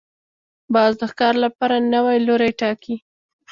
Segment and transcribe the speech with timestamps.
[0.73, 2.95] باز د ښکار لپاره نوی لوری ټاکي